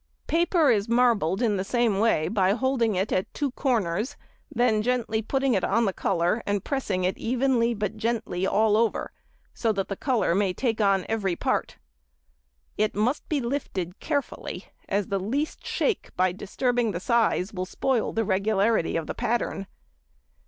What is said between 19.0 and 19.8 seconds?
the pattern.